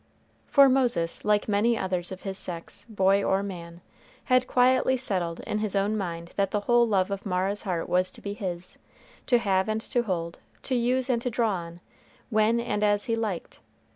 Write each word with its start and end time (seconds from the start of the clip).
For 0.47 0.67
Moses, 0.67 1.23
like 1.23 1.47
many 1.47 1.77
others 1.77 2.11
of 2.11 2.23
his 2.23 2.35
sex, 2.35 2.87
boy 2.89 3.23
or 3.23 3.43
man, 3.43 3.81
had 4.23 4.47
quietly 4.47 4.97
settled 4.97 5.41
in 5.41 5.59
his 5.59 5.75
own 5.75 5.95
mind 5.95 6.31
that 6.37 6.49
the 6.49 6.61
whole 6.61 6.87
love 6.87 7.11
of 7.11 7.23
Mara's 7.23 7.61
heart 7.61 7.87
was 7.87 8.09
to 8.13 8.19
be 8.21 8.33
his, 8.33 8.79
to 9.27 9.37
have 9.37 9.69
and 9.69 9.79
to 9.81 10.01
hold, 10.01 10.39
to 10.63 10.73
use 10.73 11.07
and 11.07 11.21
to 11.21 11.29
draw 11.29 11.51
on, 11.53 11.81
when 12.31 12.59
and 12.59 12.83
as 12.83 13.03
he 13.05 13.15
liked. 13.15 13.59